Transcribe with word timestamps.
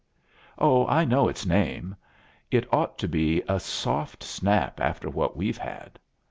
"Oh, 0.57 0.87
I 0.87 1.05
know 1.05 1.27
its 1.29 1.45
name. 1.45 1.95
It 2.49 2.67
ought 2.73 2.97
to 2.97 3.07
be 3.07 3.43
a 3.47 3.59
soft 3.59 4.23
snap 4.23 4.79
after 4.81 5.11
what 5.11 5.37
we've 5.37 5.59
had." 5.59 5.99